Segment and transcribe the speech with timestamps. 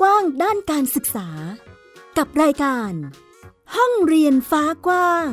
[0.00, 1.28] กว้างด้านการศึกษา
[2.18, 2.92] กับรายการ
[3.76, 5.28] ห้องเรียนฟ้ากว้าง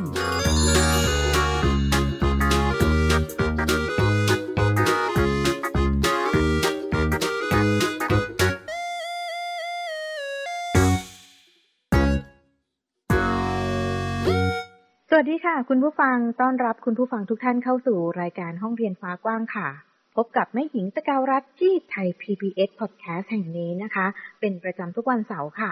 [15.10, 19.87] สวัสดีค่ะ คุณผู้ฟังต้อนรับคุณผู้ฟังทุกท่านเข้าสู่รายการห้องเรียนฟ้ากว้างค่ะ
[20.22, 24.08] พบกับแม่หญิงสกาวรัฐที่ไทย PBS Podcast แห่งนี้นะคะ
[24.40, 25.72] เป็นประจำทุกวันเสาร์ค่ะ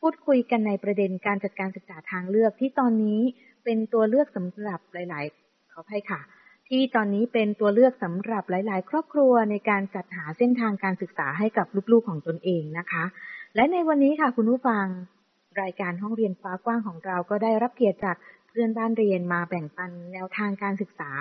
[0.00, 3.20] พูดคุยกันในประเด็นการจัดการศึกษาทางเลือกที่ตอนนี้
[3.64, 6.20] เป็นตัวเลือกสำหรับหลาย ๆ ขออภัยค่ะ
[6.68, 13.04] ที่ตอนนี้เป็นตัวเลือกสำหรับหลาย ๆ ครอบครัวในการจัดหาเส้นทางการศึกษาให้กับลูก ๆ ของตนเองนะคะ
[13.54, 14.86] และในวันนี้ค่ะคุณผู้ฟัง
[15.62, 18.16] รายการห้องเรียนฟ้ากว้างของเราก็ได้รับเกียรติจาก
[18.52, 21.12] เพื่อนบ้านเรียนมาแบ่งปันแนวทางการศึกษา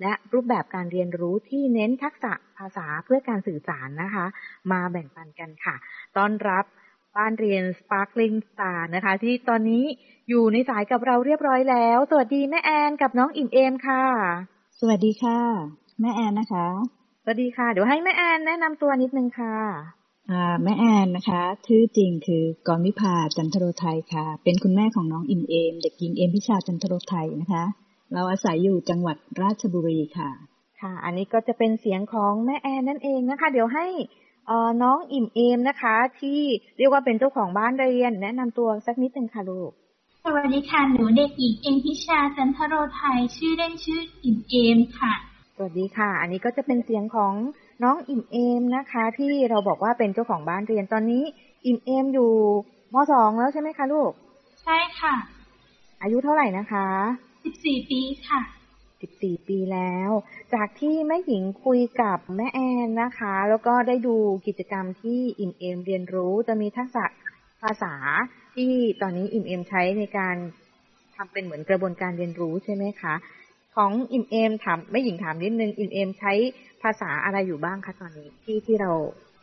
[0.00, 4.26] และรูปแบบการเรียนรู้ที่เน้นทักษะภาษาเพื่อการสื่อสารนะคะ
[4.72, 5.74] มาแบ่งปันกันค่ะ
[6.16, 6.64] ต้อนรับ
[7.16, 9.84] บ้านเรียน Sparkling Star นะคะ ที่ตอนนี้
[10.28, 14.04] อยู่ในสายกับเราเรียบร้อยแล้ว สวัสดีแม่แอนกับน้องอิ่มเอมค่ะ
[14.78, 15.38] สวัสดีค่ะ
[16.00, 16.66] แม่แอนนะคะ
[17.22, 20.01] สวัสดีค่ะ เดี๋ยวให้แม่แอนแนะนำตัวนิดนึงค่ะอ่า
[20.62, 27.64] แม่แอนนะคะชื่อจริงคือกรวิภาจันทโรไทยค่ะ เป็นคุณแม่ของน้องอิมเอม เด็กหญิงเอมพิชาจันทโรไทยนะคะ
[28.12, 30.30] เราอาศัยอยู่จังหวัดราชบุรีค่ะ
[30.80, 33.86] ค่ะ อันนี้ก็จะเป็นเสียงของแม่แอนนั่นเองนะคะ เดี๋ยวให้
[34.46, 36.40] เอ่อน้องอิ่มเอมนะคะ ที่
[36.78, 39.70] เรียกว่าเป็นเจ้าของบ้านเรียน แนะนำตัวสักนิดนึงค่ะลูก
[40.24, 45.14] สวัสดีค่ะหนูเด็กหญิงเอ็มพิชาจันทโรไทยชื่อเล่นชื่ออิ่มเอมค่ะ
[45.56, 47.34] สวัสดีค่ะ อันนี้ก็จะเป็นเสียงของ
[47.82, 51.24] น้องอิ่มเอมนะคะ ที่เราบอกว่าเป็นเจ้าของบ้านเรียนตอนนี้
[51.66, 52.32] อิ่มเอมอยู่
[52.92, 54.12] มสองแล้วใช่ไหมคะลูก
[54.62, 55.14] ใช่ค่ะ
[56.02, 56.86] อายุเท่าไหร่นะคะ
[57.38, 58.40] 14ปีค่ะ
[58.94, 60.10] 14ปีแล้ว
[60.54, 64.16] จากที่แม่หญิงคุยกับแม่แอนนะคะ แล้วก็ได้ดู
[64.46, 67.04] กิจกรรมที่อิ่มเอมเรียนรู้จะมีทักษะ
[67.62, 67.94] ภาษา
[68.56, 68.72] ที่
[69.02, 70.36] ตอนนี้อิ่มเอมใช้ในการ
[71.16, 73.14] ทำเป็นเหมือนกระบวนการเรียนรู้ใช่ไหมคะ
[73.76, 76.32] ของอิ่มเอมถามแม่หญิงถามนิดนึงอิ่มเอมใช้
[76.82, 78.92] ภาษาอะไรอยู่บ้างคะตอนนี้ที่ที่เรา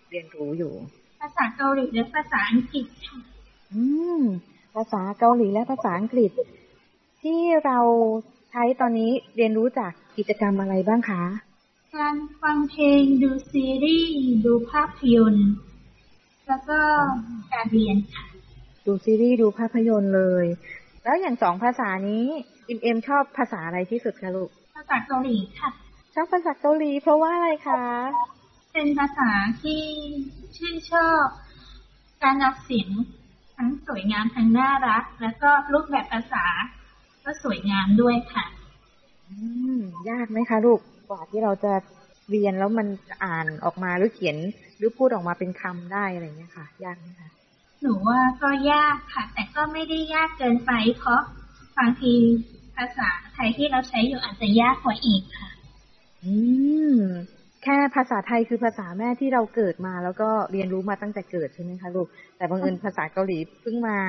[0.09, 0.73] เรียนรู้อยู่
[1.21, 3.17] ภาษาเกาหลีและภาษาอังกฤษค่ะ
[3.73, 3.83] อื
[4.19, 4.21] ม
[4.75, 6.31] ภาษาเกาหลีและภาษาอังกฤษ
[7.23, 7.79] ที่เรา
[8.51, 11.23] ใช้ตอนนี้เรียนรู้จากกิจกรรมอะไรบ้างคะ
[11.95, 15.49] การฟังเพลงดูซีรีส์ดูภาพยนตร์
[16.47, 16.79] แล้วก็
[17.53, 18.25] การเรียนค่ะ
[18.85, 20.45] ดูซีรีส์ดูภาพยนตร์เลย
[21.09, 22.25] แล้วอย่างสองภาษานี้
[22.69, 25.69] อิมเอมชอบภาษาอะไรที่สุดคะลูก ภาษาเกาหลีค่ะ
[26.13, 27.83] ชอบภาษาเกาหลี เพราะว่าอะไรคะ
[28.73, 29.29] เป็นภาษา
[29.61, 29.81] ที่
[30.55, 31.25] ชื่นชอบ
[32.23, 32.89] การออกเสียง
[33.55, 36.45] ทั้งสวยงามทั้งน่ารัก แล้วก็รูปแบบภาษา
[37.25, 38.45] ก็สวยงามด้วยค่ะ
[39.29, 39.35] อื
[39.77, 41.73] ม ยากไหมคะลูก กว่าที่เราจะ
[42.29, 42.87] เรียนแล้วมัน
[43.23, 44.37] อ่านออกมาหรือเขียน
[44.77, 47.29] หรือพูดออกมาเป็นคำได้อะไรเงี้ยค่ะ ยากไหมคะ
[47.81, 51.21] หนูว่าก็ยากค่ะ แต่ก็ไม่ได้ยากเกินไป เพราะ
[51.77, 52.13] บางที
[52.77, 55.49] ภาษาไทยที่เราใช้อยู่อาจจะยากกว่าอีกค่ะ
[56.23, 56.33] อื
[56.93, 56.95] ม
[57.63, 62.07] แค่ภาษาไทยคือภาษาแม่ที่เราเกิดมา แล้วก็เรียนรู้มาตั้งแต่เกิดใช่ไหมคะลูก
[62.37, 63.99] แต่บังเอิญภาษาเกาหลีเพิ่งมา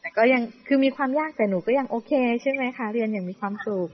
[0.00, 2.12] แต่ก็ยังคือมีความยากแต่หนูก็ยังโอเค
[2.42, 3.88] ใช่ไหมคะ เรียนอย่างมีความสุข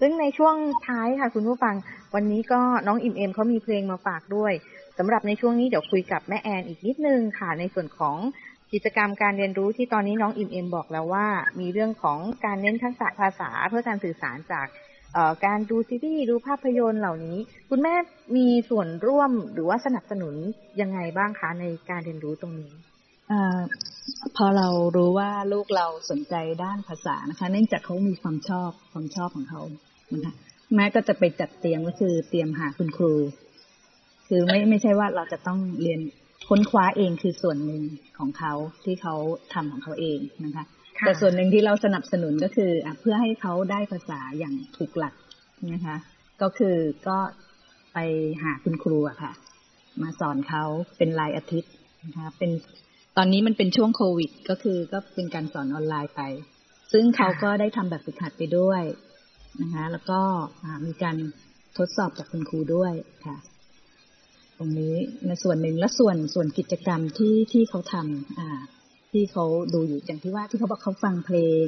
[0.00, 0.56] ซึ่งในช่วง
[0.86, 1.74] ท้ายค่ะ คุณผู้ฟัง
[2.14, 4.52] วันนี้ก็น้องอิมเอมเขามีเพลงมาฝากด้วย
[5.02, 8.16] สำหรับในช่วงนี้เดี๋ยวคุยกับแม่แอนอีกนิดนึงค่ะในส่วนของ
[8.72, 11.28] กิจกรรมการเรียนรู้ที่ตอนนี้น้องอิมเอ็มบอกแล้วว่า
[11.60, 14.66] มีเรื่องของการเน้นทักษะภาษาเพื่อการสื่อสารจาก
[15.46, 17.38] การดูซีรีส์ดูภาพยนตร์เหล่านี้
[17.70, 17.94] คุณแม่
[18.36, 20.34] มีส่วนร่วมหรือว่าสนับสนุน
[20.80, 22.72] ยังไงบ้างคะในการเรียนรู้ตรงนี้
[23.30, 23.32] อ
[24.36, 26.34] พอเรารู้ว่าลูกเราสนใจ
[26.64, 29.62] ด้านภาษานะคะ เนื่องจากเขามีความชอบความชอบของเขา
[30.12, 30.34] นะคะ
[30.76, 33.14] แม่ก็จะไปจัดเตรียมก็คือเตรียมหาคุณครู
[34.32, 36.00] คือไม่ไม่ใช่ว่าเราจะต้องเรียน
[36.48, 37.82] ค้นคว้าเองคือส่วนหนึ่ง
[38.18, 38.52] ของเขา
[38.84, 39.14] ที่เขา
[39.54, 40.64] ทำของเขาเองนะคะ
[40.98, 45.14] ค่ะแต่ส่วนหนึ่งที่เราสนับสนุนก็คืออะเพื่อให้เขาได้ภาษาอย่างถูกหลัก
[45.72, 45.96] นะคะ
[46.42, 46.76] ก็คือ
[47.08, 47.18] ก็
[47.92, 47.98] ไป
[48.42, 49.32] หาคุณครูอะค่ะ
[50.02, 50.64] มาสอนเขา
[50.98, 51.72] เป็นรายอาทิตย์
[52.04, 52.50] นะคะเป็น
[53.16, 56.22] ตอนนี้มันเป็นช่วงโควิด ก็คือก็เป็นการสอนออนไลน์ไป
[56.92, 58.82] ซึ่งเขาก็ได้ทำแบบฝึกหัดไปด้วย
[59.62, 60.20] นะคะ แล้วก็
[60.64, 61.16] อ่ามีการ
[61.78, 62.92] ทดสอบจากคุณครูด้วย
[63.26, 63.36] ค่ะ
[64.62, 64.96] ตรงนี้
[65.26, 68.60] ในส่วนหนึ่งและส่วนส่วนกิจกรรมที่ที่เขาทำอ่า
[69.12, 71.66] ที่เขาดูอยู่อย่างที่ว่าที่เขาบอกเขาฟังเพลง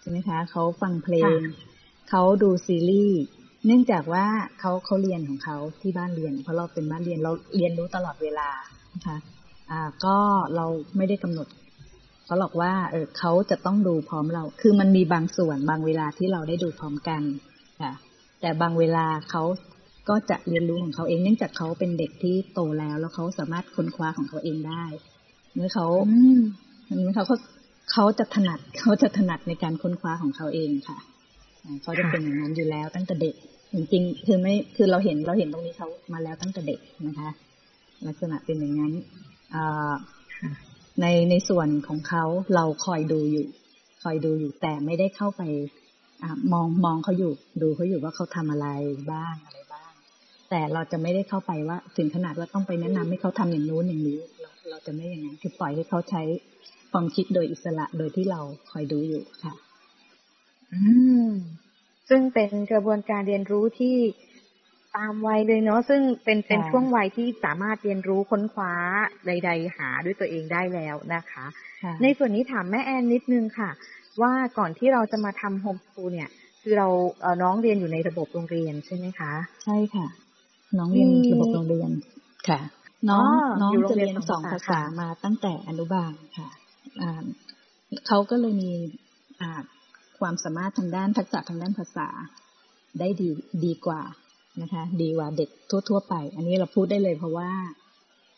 [0.00, 3.22] ใช่ไหมคะเขาฟังเพลงค่ะเขาดูซีรีส์
[3.66, 4.26] เนื่องจากว่า
[4.60, 8.48] เขาเขาเรียนของเขาที่บ้านเรียน เพราะเราเป็นบ้านเรียนเราเรียนรู้ตลอดเวลา
[8.94, 9.18] นะคะ
[9.70, 10.16] อ่าก็
[10.56, 10.66] เรา
[10.96, 11.46] ไม่ได้กำหนด
[12.24, 17.22] เขาหรอกว่าเออเขาจะต้องดูพร้อมเรา คือมันมีบางส่วนบางเวลาที่เราได้ดูพร้อมกัน
[17.82, 17.92] ค่ะ
[18.40, 19.42] แต่บางเวลาเขา
[20.08, 24.84] ก็จะเรียนรู้ของเขาเอง เนื่องจากเขาเป็นเด็กที่โตแล้ว แล้วเขาสามารถค้นคว้าของเขาเองได้
[25.54, 25.86] เมื่อเขา
[27.02, 27.36] เมื่อเขาเขา
[27.92, 30.98] เขาจะถนัดเขาจะถนัดในการค้นคว้าของเขาเองค่ะ
[31.82, 33.34] เขาจะเป็นอย่างนั้นอยู่แล้วตั้งแต่เด็ก
[33.74, 37.30] จริงๆคือไม่คือเราเห็นเราเห็นตรงนี้เขามาแล้วตั้งแต่เด็กนะคะ
[38.06, 38.92] ลักษณะเป็นอย่างนั้น
[41.00, 42.24] ในในส่วนของเขา
[42.54, 43.46] เราคอยดูอยู่
[44.02, 45.42] คอยดูอยู่แต่ไม่ได้เข้าไป
[46.22, 47.32] อมองมองเขาอยู่
[47.62, 48.68] ดูเขาอยู่ว่าเขาทำอะไร
[49.12, 49.65] บ้างอะไรบ้าง
[50.50, 56.22] แต่เราจะไม่ได้เข้าไปว่าถึงขนาดว่าต้องไปแนะนำให้เขาทำอย่างนู้นอย่างนี้ เราเราจะไม่อย่างนั้นคือปล่อยให้เขาใช้
[56.92, 58.40] ความคิดโดยอิสระโดยที่เรา
[58.70, 59.52] คอยดูอยู่ค่ะ
[60.72, 60.80] อื
[61.24, 61.28] ม
[62.08, 63.96] ซึ่งเป็นกระบวนการเรียนรู้ที่
[64.96, 68.72] ตามวัยเลยเนาะซึ่งเป็นเป็นช่วงวัยที่สามารถเรียนรู้ค้นคว้า
[69.26, 71.46] ใด ๆ หาด้วยตัวเองได้แล้วนะคะ
[72.02, 73.70] ในส่วนนี้ถามแม่แอนนิดนึงค่ะ
[74.22, 76.30] ว่าก่อนที่เราจะมาทำโฮมสกูลเนี่ย
[76.62, 76.88] คือเรา
[77.20, 79.32] เอน้องเรียนอยู่ในระบบโรงเรียนใช่ไหมคะ
[79.64, 80.06] ใช่ค่ะ
[80.78, 81.90] น้องเรียนระบบโรงเรียน
[82.48, 82.60] ค่ะ
[83.10, 83.26] น้อง
[83.62, 86.48] น้องจะเรียนสองภาษามาตั้งแต่อนุบาลค่ะ
[88.06, 88.72] เขาก็เลยมี
[90.18, 92.08] ความสามารถทางด้านทักษะทางด้านภาษา
[93.00, 93.28] ได้ดี
[93.64, 94.02] ดีกว่า
[94.62, 95.50] นะคะ ดีกว่าเด็ก
[95.88, 97.50] ทั่ว ๆ ไป อันนี้เราพูดได้เลยเพราะว่า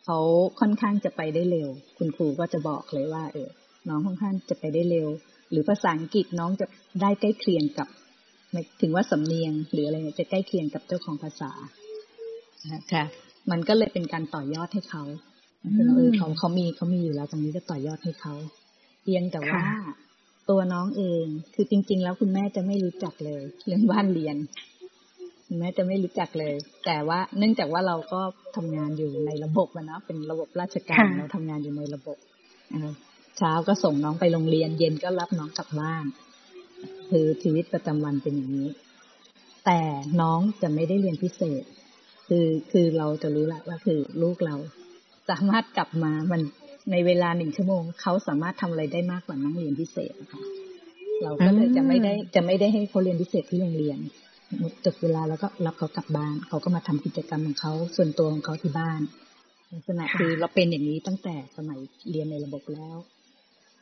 [0.05, 0.19] เขา
[0.61, 3.49] ค่อนข้างจะไปได้เร็ว คุณครูก็จะบอกเลยว่า เออ
[3.89, 5.09] น้องค่อนข้างจะไปได้เร็ว
[5.51, 6.67] หรือภาษาอังกฤษน้องจะ
[7.03, 7.89] ได้ใกล้เคียงกับ
[8.81, 11.51] ถึงว่าสำเนียง หรืออะไรเนี่ยจะใกล้เคียงกับเจ้าของภาษา
[12.93, 13.05] ค่ะ
[13.51, 15.03] มันก็เลยเป็นการต่อยอดให้เขา
[15.63, 18.35] เออเขาเขามีเขามีอยู่แล้วตรงนี้จะต่อยอดให้เขา
[19.03, 19.63] เพียงแต่ว่า
[20.51, 24.37] ตัวน้องเอง คือจริง ๆ แล้วคุณแม่จะไม่รู้จักเลย เรื่องบ้านเรียน
[25.47, 26.55] คุณแม่จะไม่รู้จักเลย
[26.87, 28.21] แต่ว่าเนื่องจากว่าเราก็
[28.57, 32.17] ทำงานอยู่ในระบบนะเป็นระบบราชการเราทำงานอยู่ในระบบ
[33.39, 36.05] เช้าก็ส่งน้องไปโรงเรียน เย็นก็รับน้องกลับบ้าน
[37.11, 38.69] คือชีวิตประจำวันเป็นอย่างนี้
[39.67, 39.81] แต่
[40.21, 41.63] น้องจะไม่ได้เรียนพิเศษ
[42.29, 44.57] คือคือเราจะรู้ละว่าคือลูกเรา
[45.31, 46.41] สามารถกลับมามัน
[46.93, 50.43] ในเวลาหนึ่งชั่วโมงเขาสามารถทำอะไรได้มากกว่านั่งเรียนพิเศษค่ะ
[51.23, 53.99] เราก็เลยจะไม่ได้จะไม่ได้ให้เขาเรียนพิเศษที่โรงเรียน
[54.85, 59.01] จบเวลาแล้วก็รับเขากลับบ้าน เขาก็มาทำกิจกรรมของเขาส่วนตัวของเขาที่บ้าน
[59.73, 61.79] ลักษณะคือเราเป็นอย่างนี้ตั้งแต่สมัย
[62.11, 62.97] เรียนในระบบแล้ว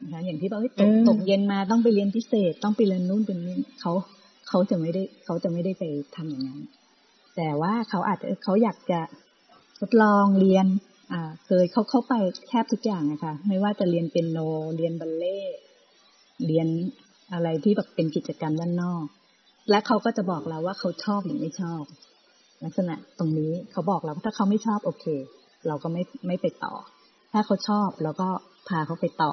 [0.03, 3.93] นะคะอย่างที่บอกว่าตกตกเย็นมาต้องไปเรียนพิเศษ ต้องไปเรียนนู่นเป็นนี่เขา
[4.49, 5.85] เขาจะไม่ได้เขาจะไม่ได้ไป
[6.17, 6.61] ทำอย่างนั้น
[7.37, 9.01] แต่ว่าเขาอาจจะเขาอยากจะ
[9.79, 10.67] ทดลองเรียน
[11.13, 12.15] อ่าเคยเขาเข้าไป
[12.49, 14.39] แทบทุกอย่างนะคะไม่ว่าจะเรียนเป็นโน
[14.77, 15.41] เรียนบัลเล่
[16.47, 16.69] เรียน
[17.33, 19.05] อะไรที่แบบเป็นกิจกรรมด้านนอก
[19.71, 21.83] และเขาก็จะบอกเราว่าเขาชอบหรือไม่ชอบ
[22.65, 25.05] ลักษณะตรงนี้เขาบอกเราถ้าเขาไม่ชอบโอเค
[25.67, 26.75] เราก็ไม่ไม่ไปต่อ
[27.33, 28.29] ถ้าเขาชอบเราก็
[28.69, 29.33] พาเขาไปต่อ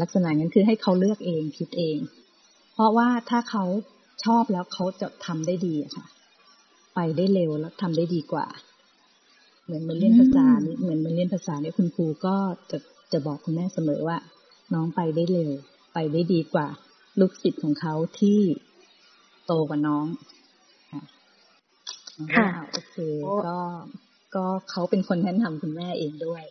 [0.00, 1.98] ลักษณะนั้นคือให้เขาเลือกเองคิดเอง
[2.74, 3.64] เพราะว่าถ้าเขา
[4.24, 6.06] ชอบแล้วเขาจะทำได้ดีค่ะ
[7.00, 8.46] ไปได้เร็วแล้วทำได้ดีกว่า
[9.64, 12.36] เหมือนมันเรียนภาษานี่เหมือนมันเรียนภาษาเนี่ยคุณครูก็
[12.70, 12.78] จะ
[13.12, 14.18] จะบอกคุณแม่เสมอว่า
[14.74, 15.50] น้องไปได้เร็ว
[15.92, 16.66] ไปได้ดีกว่า
[17.20, 18.40] ลูกศิษย์ของเขาที่
[19.46, 20.06] โตกว่าน้อง
[20.92, 21.02] ค่ะ
[22.36, 22.96] ค่ะโอเค
[23.46, 23.58] ก็
[24.34, 26.44] ก็เขาเป็นคนแนะนำคุณแม่เองด้วย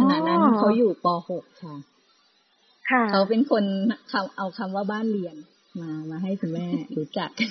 [0.00, 1.74] ขณะนั้นเขาอยู่ป .6 ค่ะ
[2.90, 3.64] ค่ะเขาเป็นคน
[4.36, 5.36] เอาคำว่าบ้านเรียน
[5.80, 7.50] มามาให้คุณแม่รู้จักคุณ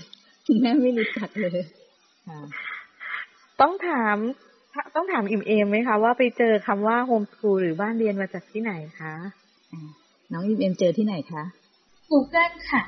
[0.61, 1.59] แม่ไม่รู้จักเลย
[3.61, 4.17] ต้องถาม
[4.95, 9.13] ต้องถามอิมเอมไหมคะว่าไปเจอคำว่าโฮมสกูลหรือบ้านเรียนมาจากที่ไหนคะ
[10.31, 11.43] น้องอิมเอมเจอที่ไหนคะ
[12.11, 12.81] Google ค่ะ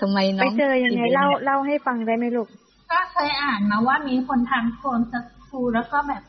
[0.00, 2.48] ทำไมน้องไปเจอยังไงเล่าเล่าให้ฟังได้ไหมลูก
[2.92, 5.14] ก็เคยอ่านมาว่ามีคนทำโฮมส
[5.50, 6.22] กูลแล้วก็แบบ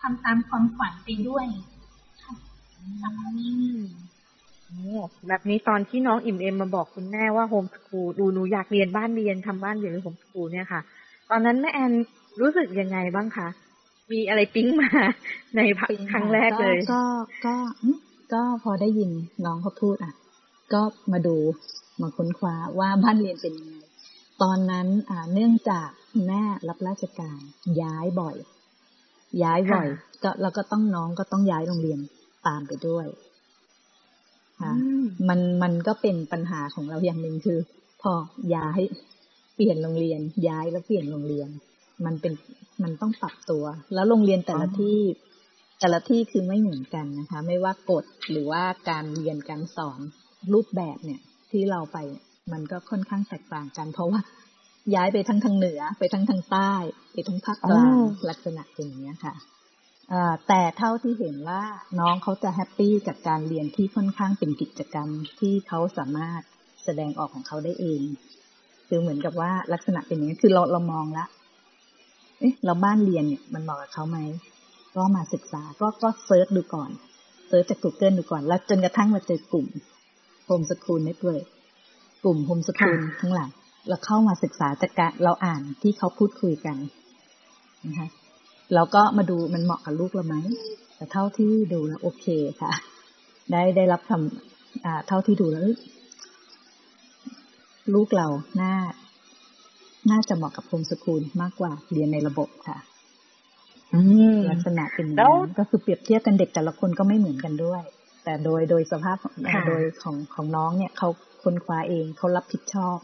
[0.00, 1.44] ทำตามความฝันไปด้วย
[2.22, 2.34] ค่ะ
[5.28, 10.80] แบบนี้ตอนที่น้องอิ่มเอ็มมาบอกคุณแม่ว่าโฮมสกูลดูหนูอยากเรียนบ้านเรียนทำบ้านเรียนหรือโฮมสกูลเนี่ยค่ะ
[11.30, 11.92] ตอนนั้นแม่แอน
[12.40, 13.48] รู้สึกยังไงบ้างคะ
[14.12, 14.90] มีอะไรปิ๊งมา
[15.56, 15.60] ใน
[16.12, 17.02] ครั้งแรกเลย ก็
[17.46, 17.56] ก็
[18.32, 19.10] ก็พอได้ยิน
[19.44, 20.14] น้องเขาพูดอะ
[20.72, 20.82] ก็
[21.12, 21.36] มาดู
[22.00, 23.76] มาค้นคว้าว่าบ้านเรียนเป็นยังไง
[24.42, 25.88] ตอนนั้นอ่าเนื่องจาก
[26.26, 27.38] แม่รับราชการ
[27.82, 28.36] ย้ายบ่อย
[29.42, 29.88] ย้ายบ่อย
[30.22, 32.00] ก็แล้วก็ต้องน้องก็ต้องย้ายโรงเรียน
[32.46, 33.06] ตามไปด้วย
[34.60, 34.72] ค่ะ
[35.28, 37.58] มันมันก็เป็นปัญหาของเราอย่างหนึ่งคือ
[38.02, 38.12] พอ
[38.54, 38.80] ย้าย
[39.54, 41.48] เปลี่ยนโรงเรียน ย้ายแล้วเปลี่ยนโรงเรียน
[42.06, 42.32] มันเป็น
[42.82, 45.00] มันต้องปรับตัว แล้วโรงเรียนแต่ละที่
[45.80, 50.00] แต่ละที่คือไม่เหมือนกันนะคะ ไม่ว่ากฎหรือว่าการเรียนการสอน
[50.52, 51.98] รูปแบบเนี่ย ที่เราไป
[52.52, 54.20] มันก็ค่อนข้างแตกต่างกัน เพราะว่า
[54.94, 56.72] ย้ายไปทั้งทางเหนือ ไปทั้งทางใต้
[57.12, 57.94] ไปทั้งภาคกลาง
[58.28, 59.34] ลักษณะอย่างนี้ค่ะ
[60.48, 61.62] แต่เท่าที่เห็นว่า
[61.98, 65.08] น้องเขาจะ happy กับการเรียนที่ค่อนข้างเป็นกิจกรรม
[65.40, 66.40] ที่เขาสามารถ
[66.84, 68.02] แสดงออกของเขาได้เอง
[68.88, 71.26] คือเหมือนกับว่าลักษณะเป็นอย่างนี้คือเราเรามองละ
[72.40, 74.18] เอ๊ะเราบ้านเรียนเนี่ยมันเหมาะกับเขาไหม
[74.94, 76.90] ก็มาศึกษาก็ก็ search ดูก่อน
[77.48, 79.66] search จาก Google ดูก่อน แล้วจนกระทั่งมาเจอกลุ่ม
[80.48, 81.46] Home School Network
[82.24, 83.50] กลุ่ม Home School ทั้งหลาย
[83.88, 86.76] เราเข้ามาศึกษาจากการเราอ่านที่เขาพูดคุยกัน
[87.86, 88.08] นะคะ
[88.74, 90.36] เราก็มาดูมันเหมาะกับลูกเราไหม
[90.96, 92.26] แต่เท่าที่ดูแล้วโอเค
[92.60, 92.72] ค่ะ
[93.50, 95.64] ได้ได้รับคำเท่าที่ดูแล้ว
[97.94, 98.28] ลูกเรา
[98.60, 98.74] น่า
[100.10, 102.78] น่าจะเหมาะกับโฮมสกูลมากกว่าเรียนในระบบค่ะ
[104.50, 107.82] ลักษณะเป็นอย่างนั้นก็คือเปรียบเทียบกันเด็กแต่ละคนก็ไม่เหมือนกันด้วย
[108.24, 109.16] แต่โดยโดยสภาพ
[109.68, 111.08] โดยของของน้องเนี่ยเขา
[111.42, 112.96] ค้นคว้าเองเขารับผิดชอบ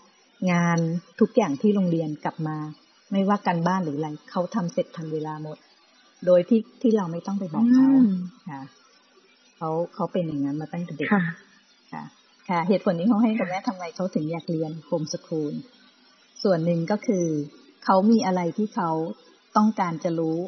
[0.52, 0.78] งาน
[1.21, 2.56] ทุกอย่างที่โรงเรียนกลับมา
[3.14, 5.59] ไม่ว่าการบ้านหรืออะไรเขาทำเสร็จทันเวลาหมด
[6.26, 7.88] โดยที่ที่เราไม่ต้องไปบอกเขา
[8.50, 8.61] ค่ะ
[9.56, 11.25] เขาเขาเป็นอย่างนั้นมาตั้งแต่เด็กค่ะ
[12.49, 15.54] ค่ะ เหตุผลนี้เขาให้กับแม่ทำไมเขาถึงอยากเรียนโฮมสคูล
[16.42, 17.26] ส่วนหนึ่งก็คือ
[17.85, 18.90] เขามีอะไรที่เขา
[19.56, 20.38] ต้องการจะรู้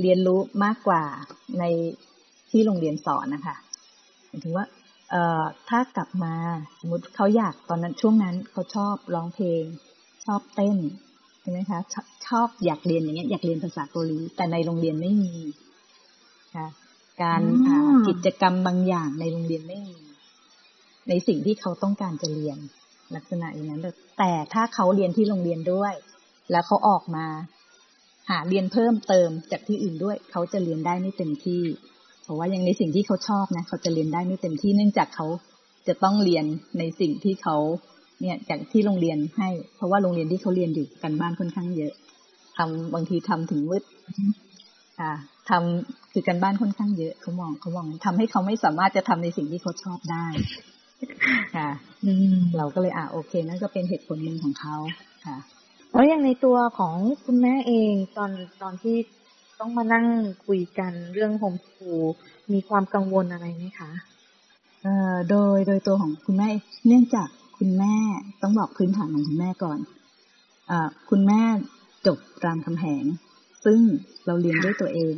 [0.00, 1.02] เรียนรู้มากกว่า
[1.58, 1.64] ใน
[2.50, 3.56] ที่โรงเรียนสอนนะคะ
[4.28, 4.66] หมายถึงว่า
[5.10, 6.34] เอ่อถ้ากลับมา
[6.80, 9.64] สมมติเขาอยากตอนนั้นช่วงนั้นเขาชอบร้องเพลง
[10.26, 10.76] ชอบเต้น
[11.15, 11.94] ใช่ไหมคะช
[12.26, 15.34] ชอบอยากเรียนอย่างเงี้ยอยากเรียนภาษาเกาหลีแต่ในโรงเรียนไม่มี
[16.56, 16.68] ค่ะ
[17.22, 17.42] การ
[18.08, 19.98] กิจกรรมบางอย่างในโรงเรียนไม่มี
[21.08, 22.58] ในสิ่งที่เขาต้องการจะเรียน
[23.16, 23.80] ลักษณะอย่างนั้น
[24.18, 25.94] แต่ถ้าเขาเรียนที่โรงเรียนด้วย
[26.50, 27.26] แล้วเขาออกมา
[28.30, 31.62] หาเรียนเพิ่มเติมจากที่อื่นด้วย เขาจะเรียนได้ไม่เต็มที่
[32.22, 35.26] เพราะว่ายังในสิ่งที่เขาชอบนะเขาจะเรียนได้ไม่เต็มที่เนื่องจากเขา
[35.88, 36.44] จะต้องเรียน
[36.78, 37.56] ในสิ่งที่เขา
[38.20, 41.92] เนี่ยจากที่โรงเรียนให้ เพราะว่าโรงเรียนที่เขาเรียนอยู่กันบ้านค่อนข้างเยอะ
[42.56, 43.82] ทำบางทีทำถึงมืด
[45.00, 45.12] ค่ะ
[45.50, 50.26] ทำคือกันบ้านค่อนข้างเยอะเขามองเขามองทำให้เขาไม่สามารถจะทำในสิ่งที่เขาชอบได้
[51.56, 51.68] ค่ะ
[52.56, 54.76] เราก็เลยอ่าโอเค นั่นก็เป็นเหตุผลหนึ่งของเขา
[55.26, 55.36] ค่ะ
[55.92, 56.94] แล้วอย่างในตัวของ
[57.24, 58.30] คุณแม่เองตอน
[58.62, 58.96] ตอนที่
[59.60, 60.06] ต้องมานั่ง
[60.46, 62.04] คุยกันเรื่องโฮมสกูล
[62.52, 63.90] มีความกังวลอะไรไหมคะ
[64.82, 66.48] เอ่อโดยโดยตัวของคุณแม่
[66.86, 67.94] เนื่องจาก คุณแม่
[68.42, 69.78] ต้องบอกพื้นฐานของคุณแม่ก่อน
[70.70, 70.72] อ
[71.10, 71.42] คุณแม่
[72.06, 73.04] จบรามคำแหง
[73.64, 73.80] ซึ่ง
[74.26, 75.14] เราเรียนด้วยตัวเอง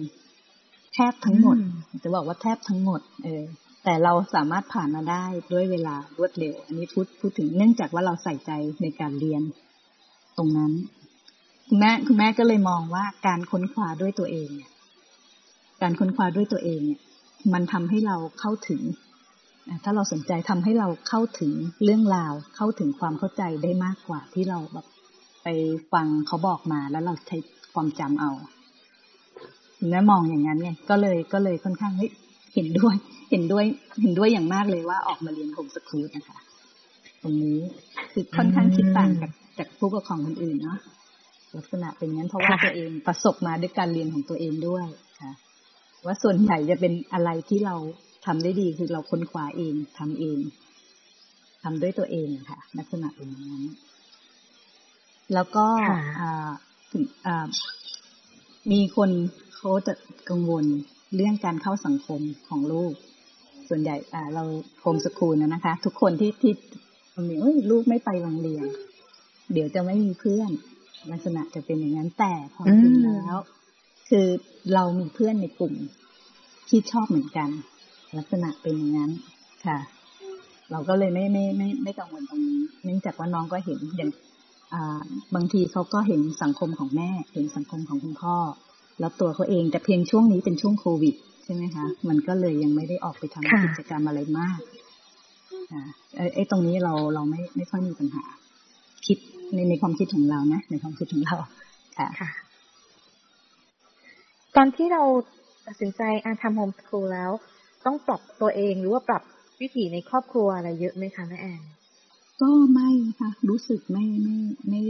[0.95, 1.57] แทบทั้งหมด
[2.05, 3.43] จะบอกว่าแทบทั้งหมด เออ
[3.85, 8.51] แต่เราสามารถผ่านมาได้ด้วยเวลารวดเร็ว อันนี้พูดพูดถึงเนื่องจากว่าเราใส่ใจ
[8.83, 9.43] ในการเรียน
[10.39, 10.73] ตรงนั้น
[11.69, 14.71] คุณแม่คุณแม่ก็เลยมองว่าการค้นคว้าด้วยตัวเองเนี่ย
[15.83, 17.01] การค้นคว้าด้วยตัวเองเนี่ย
[17.53, 18.81] มันทำให้เราเข้าถึง
[19.85, 21.53] ถ้าเราสนใจทำให้เราเข้าถึง
[21.85, 24.87] เรื่องราว เข้าถึงความเข้าใจได้มากกว่าที่เราแบบ
[25.43, 25.49] ไป
[25.93, 27.37] ฟังเขาบอกมาแล้วเราใช้
[27.75, 28.31] ความจำเอา
[29.91, 31.93] แม่มองอย่างนั้นไงก็เลยก็เลยค่อนข้าง
[32.55, 32.95] เห็นด้วย
[33.31, 33.65] เห็นด้วย
[34.01, 36.39] เห็นด้วยอย่างมากเลยว่าออกมาเรียนโฮมสคูลนะคะ
[37.23, 37.59] ตรงนี้
[38.13, 40.79] คือค่อนข้างคิดต่างกับจากผู้ปกครองคนอื่นเนาะ
[41.57, 44.87] ลักษณะเป็นงั้นเพราะว่าตัวเองประสบมาด้วยการเรียนของตัวเองด้วย
[45.21, 45.33] ค่ะ
[46.07, 47.77] ว่าส่วนใหญ่จะเป็นอะไรที่เรา
[48.27, 50.39] ทำได้ดีคือเราค้นคว้าเองทำเอง
[51.63, 53.65] ทำด้วยตัวเองค่ะ ลักษณะเป็นอย่างนั้น
[55.35, 55.67] แล้วก็
[56.93, 57.05] ถึง
[58.73, 59.11] มีคน
[59.57, 59.95] เขาจะ
[60.31, 60.65] กังวล
[61.17, 62.93] เรื่องการเข้าสังคมของลูก
[63.69, 63.97] ส่วนใหญ่
[64.35, 64.45] เรา
[64.81, 66.53] โฮมสคูลนะนะคะ ทุกคนที่ที่
[67.29, 67.35] มี
[67.71, 68.67] ลูกไม่ไปโรงเรียน
[69.53, 70.51] เดี๋ยวจะไม่มีเพื่อน
[71.13, 73.37] ลักษณะจะเป็นอย่างนั้นแต่พอถึงแล้ว
[74.09, 74.27] คือ
[74.75, 75.75] เรามีเพื่อนในกลุ่ม
[76.69, 77.49] ที่ชอบเหมือนกัน
[78.17, 79.11] ลักษณะเป็นอย่างนั้น
[79.67, 79.79] ค่ะ
[80.71, 84.11] เราก็เลยไม่ไม่ไม่ไม่กังวลตรงนี้เนื่องจากว่าน้องก็เห็นอย่าง
[85.35, 88.37] บางทีเขาก็เห็นสังคมของแม่ เห็นสังคมของคุณพ่อ
[89.01, 94.59] แล้วตัวเขาเองแต่เพียงช่วงนี้เป็นช่วงโควิด ใช่ไหมคะ มันก็เลยยังไม่ได้ออกไปทำกิจกรรมอะไรมาก
[96.35, 98.25] ไอ้ตรงนี้เราเราไม่ไม่ค่อยมีปัญหา
[99.07, 99.19] คิด
[99.55, 101.37] ในในความคิดของเรานะในความคิดของเรา
[101.99, 102.31] ค่ะ
[104.57, 105.03] ตอนที่เรา
[105.67, 107.31] ตัดสินใจอาทำโฮมสคูลแล้ว
[107.87, 109.23] ต้องปรับตัวเองหรือว่าปรับ
[109.61, 111.63] วิถีในครอบครัวอะไรเยอะไหมคะแม่แอน
[112.41, 114.37] ก็ไม่ค่ะรู้สึกไม่ไม่
[114.69, 114.81] ไม่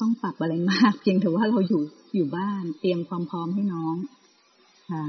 [0.00, 1.82] ต้องปรับอะไรมาก เพียงแต่ว่าเราอยู่
[2.14, 3.96] อยู่บ้านเตรียมความพร้อมให้น้อง
[4.90, 5.04] ค่ะ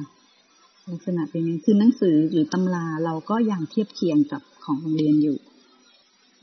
[0.91, 5.37] ลักษณะเป็นอย่างคือหนังสือหรือตำราเราก็ยังเทียบเคียงกับของโรงเรียนอยู่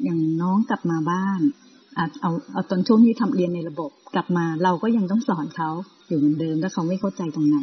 [0.03, 1.41] อย่างน้องกลับมาบ้าน
[1.99, 5.71] อาเอาเอาตอนช่วงที่ทำเรียนในระบบกลับมา เราก็ยังต้องสอนเขา
[6.09, 7.59] อยู่เหมือนเดิมถ้าเขาไม่เข้าใจตรงไหน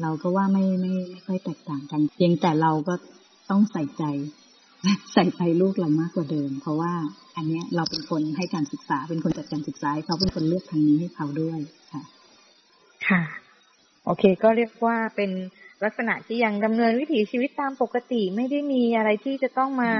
[0.00, 2.94] เราก็ว่าไม่ไม่ไม่ค่อยแตกต่างกัน เพียงแต่เราก็
[3.50, 4.04] ต้องใส่ใจ
[5.12, 6.92] ใส่ใจลูกเรามากกว่าเดิม เพราะว่า
[7.36, 11.58] อันเนี้ยเราเป็นคนให้การศึกษา เป็นคนจัดการศึกษาเขาเป็นคนเลือกทางนี้ให้เขาด้วย
[11.92, 12.02] ค่ะ
[13.08, 13.22] ค่ะ
[14.04, 15.30] โอเค ก็เรียกว่าเป็น
[15.84, 19.90] ลักษณะที่ยังดำเนินวิถีชีวิตตามปกติไม่ได้มีอะไรที่จะต้องมา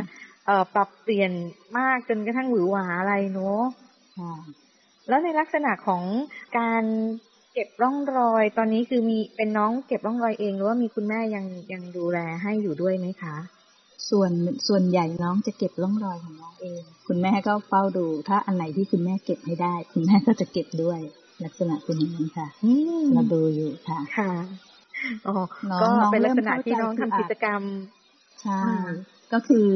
[0.46, 1.32] เอ่อปรับเปลี่ยน
[1.78, 3.62] มากจนกระทั่งหวือหวาอะไรเนาะ
[5.08, 6.02] แล้วในลักษณะของ
[6.58, 6.84] การ
[7.54, 13.36] เก็บร่องรอย ตอนนี้คือมีเป็นน้องเก็บร่องรอยเองหรือว่ามีคุณแม่ยังยังดูแลให้อยู่ด้วยไหมคะ
[14.10, 14.32] ส่วน
[14.68, 20.98] ส่วนใหญ่น้องจะเก็บร่องรอยของน้องเอง คุณแม่ก็เฝ้าดู ถ้าอันไหนที่คุณแม่เก็บให้ได้ คุณแม่ก็จะเก็บด้วย
[21.44, 24.30] ลักษณะเป็นอย่างนั้นค่ะอืมเราดูอยู่ค่ะค่ะ
[25.26, 25.34] อ๋อ
[25.70, 27.62] น้องก็น้องเป็นลักษณะเริ่มเข้าใจที่น้องทำคืออาจกิจกรรม
[28.42, 28.90] ใช่อ่า
[29.32, 29.66] ก็คือ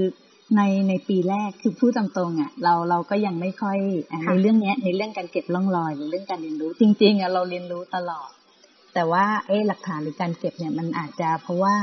[0.55, 3.79] ในในปีแรกคือพูดตรงๆอะเราเราก็ยังไม่ค่อย
[4.11, 8.29] อะค่ะในเรื่องเนี้ยในเรื่องการเก็บร่องรอยหรือเรื่องการเรียนรู้ จริง ๆอะเราเรียนรู้ตลอด
[8.95, 11.77] แต่ว่าเอ๊ะหลักฐานหรือการเก็บเนี่ยมันอาจจะเพราะว่า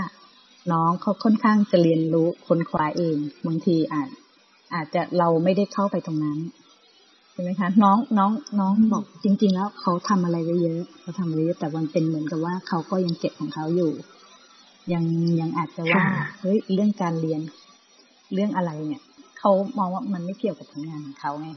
[0.72, 3.18] น้องเขาค่อนข้างจะเรียนรู้ค้นคว้าเอง
[3.48, 4.10] บางทีอาจ
[4.74, 6.40] อาจจะเราไม่ได้เข้าไปตรงนั้น
[7.32, 13.92] ใช่ไหมคะน้องน้องน้องบอกจริง ๆ แล้วเขาทำอะไรไว้เยอะเขาทำอะไรเยอะแต่มันเป็นเหมือนกับว่าเขาก็ยังเก็บของเขาอยู่
[14.94, 15.04] ยัง
[15.40, 17.42] ยังอาจจะว่าค่ะเฮ้ยเรื่องการเรียน
[18.34, 19.02] เรื่องอะไรเนี่ย
[19.40, 21.50] เขามองว่ามันไม่เกี่ยวกับผลงานของเขาไง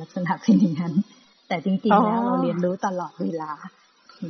[0.00, 0.94] ลักษณะเป็นอย่างนั้น
[1.48, 3.50] แต่จริงๆแล้วเราเรียนรู้ตลอดเวลา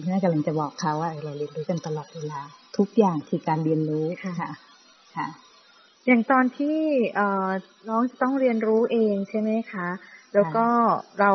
[0.04, 2.40] แม่กำลังจะบอกเขาว่าเราเรียนรู้กันตลอดเวลา
[2.76, 4.34] ทุกอย่างคือการเรียนรู้ค่ะ
[5.16, 5.28] ค่ะ
[6.06, 6.78] อย่างตอนที่
[7.14, 7.48] เอ่อ
[7.88, 9.88] น้องจะต้องเรียนรู้เองใช่ไหมคะ
[10.34, 10.66] แล้วก็
[11.20, 11.32] เรา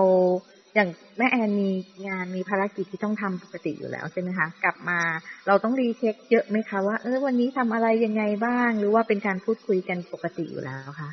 [0.75, 1.69] อย่างแม่แอนมี
[2.07, 4.99] งานมีภารกิจที่ต้องทำปกติอยู่แล้วใช่ไหมคะ กลับมา
[5.47, 11.09] เราต้องรีเช็คเยอะไหมคะว่าเออวันนี้ทำอะไรยังไงบ้าง หรือว่าเป็นการพูดคุยกันปกติอยู่แล้วคะ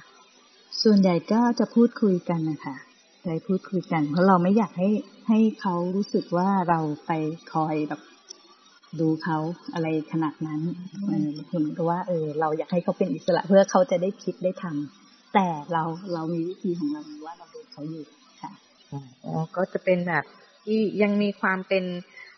[0.83, 2.77] ส่วนใหญ่ก็จะพูดคุยกันนะคะ
[3.23, 4.89] ใช้พูดคุยกัน เพราะเราไม่อยากให้
[5.29, 7.13] ให้เขารู้สึกว่าเราไป
[7.53, 8.01] คอยแบบ
[9.01, 9.39] ดูเขา
[9.75, 10.61] อะไรขนาดนั้น
[11.03, 11.19] เหมือ
[11.65, 15.83] นกับว่า เออ เราอยากให้เขาเป็นอิสระเพื่อเขาจะได้คิดได้ทำแต่เรา
[16.15, 18.05] เรามีวิธีของเราว่าเราดูเขาอยู่
[19.25, 20.25] อ๋อก็จะเป็นแบบ
[20.65, 21.85] ที่ยังมีความเป็น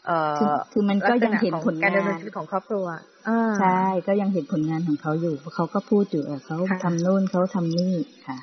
[0.07, 2.87] เอ่คืออคือมันก็ยังเห็นผลการงาดำเนินนชีวิตของครอบครัว
[3.29, 7.95] อ่าใช่ ก็ยังเห็นผลงานของเขาอยู่เพราะเขาก็พูดอยู่เออเขาค่ะทำนู่นเขาทำนี่
[8.27, 8.39] ค่ะ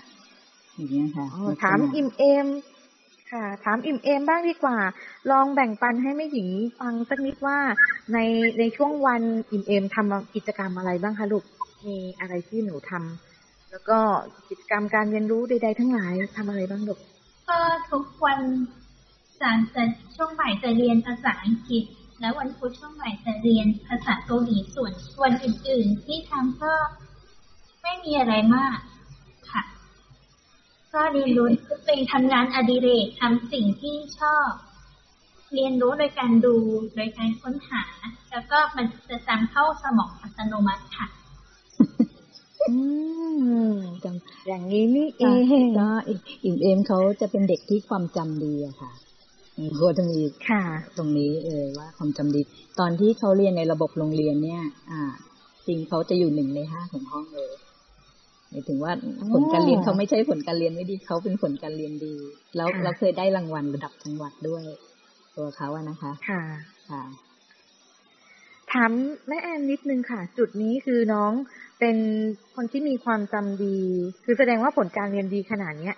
[0.76, 2.48] อย่างเงี้ยค่ะอ๋อถามอิมเอม
[3.32, 4.78] ค่ะ ถามอิมเอมบ้างดีกว่า
[5.32, 6.48] ลองแบ่งปันให้แม่หญิง
[6.80, 7.58] ฟังสักนิดว่า
[8.14, 8.18] ใน
[8.60, 9.22] ในช่วงวัน
[9.52, 11.44] อิมเอมทำกิจกรรมอะไรบ้างคะลูก
[11.88, 14.00] มีอะไรที่หนูทำแล้วก็
[14.50, 17.00] กิจกรรมการเรียนรู้ใดๆทั้งหลายทำอะไรบ้างลูก
[17.50, 17.58] ก็
[17.92, 18.40] ทุกวัน
[19.42, 19.84] จันทร์จะ
[20.16, 21.84] ช่วงบ่ายจะเรียนภาษาอังกฤษ
[22.20, 24.92] แล้ววันพุธช่วงบ่ายจะเรียนภาษาเกาหลีส่วน
[25.24, 26.74] วันอื่น ๆ ที่ทำก็
[27.82, 28.78] ไม่มีอะไรมาก
[29.52, 29.64] ค่ะ
[30.94, 31.48] ก็เรียนรู้
[31.86, 34.50] เป็นทำงานอดิเรกทำสิ่งที่ชอบ
[35.54, 36.56] เรียนรู้โดยการดู
[36.96, 37.84] โดยการค้นหา
[38.32, 41.08] แล้วก็มันจะจำเข้าสมองอัตโนมัติค่ะ
[42.70, 42.76] อื
[43.74, 45.30] มจำอย่างนี้นี่เอก็
[45.62, 45.88] งก็
[46.44, 48.92] อิ่มเอมเขาจะเป็นเด็กที่ความจำดีอะค่ะ
[49.58, 50.62] อืมเขาจะมีค่ะ
[50.98, 52.42] ตรงนี้เออว่าความจำดี
[52.80, 55.02] ตอนที่เขาเรียนในระบบโรงเรียนเนี่ย อ่า
[55.68, 57.54] จริงเขาจะอยู่หนึ่งในห้าของห้องเลย
[58.50, 62.16] หมายถึงว่าอ๋อผลการเรียนเขาไม่ใช่ผลการเรียนไม่ดีเขาเป็นผลการเรียนดี
[62.58, 64.64] แล้วค่ะเราเคยได้รางวัลระดับจังหวัดด้วย
[65.36, 66.42] ตัวเขาอะนะคะ ค่ะ
[66.90, 67.04] ค่ะ
[68.72, 68.92] ถาม
[69.28, 71.32] แม่แอนนิดนึงค่ะ จุดนี้คือน้อง
[71.80, 71.98] เป็น
[72.56, 73.78] คนที่มีความจำดี
[74.26, 75.96] คือแสดงว่าผลการเรียนดีขนาดเนี้ย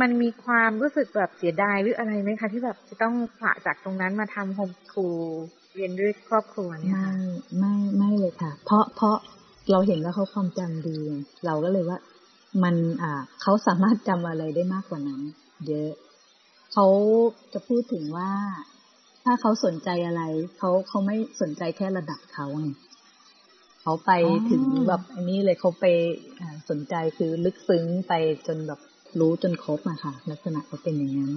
[0.00, 5.22] มันมีความรู้สึกแบบเสียดายหรืออะไรไหมคะ ที่แบบจะต้องผละจากตรงนั้นมาทำโฮมสคูล
[5.74, 7.14] เรียนด้วยครอบครัวเนี่ยไม่ค่ะ
[7.58, 9.16] ไม่ไม่เลยค่ะ เพราะเพราะ
[9.70, 10.98] เราเห็นว่าเขาความจำดี
[11.46, 11.98] เราก็เลยว่า
[12.62, 15.20] มันอ่าเขาสามารถจำอะไรได้มากกว่านั้น
[15.68, 15.90] เยอะ
[16.72, 16.86] เขา
[17.52, 18.30] จะพูดถึงว่า
[19.24, 20.22] ถ้าเขาสนใจอะไร
[20.58, 22.66] เขาเขาไม่สนใจแค่ระดับเขาไง
[23.82, 25.84] เขาไปอ๋อถึงแบบอันนี้เลยเขาไป
[26.40, 28.12] อ่าสนใจคือลึกซึ้งไป
[28.46, 28.80] จนแบบ
[29.20, 31.32] รู้จนครบอะค่ะ ลักษณะเขาเป็นอย่างนั้น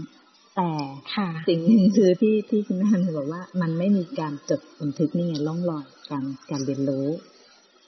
[0.58, 0.70] แต่
[1.16, 7.08] ค่ะสิ่งหนึ่งคือที่ที่คุณแม่บอกว่า มันไม่มีการจดบันทึกนี่ไงร่องรอยการการเรียนรู้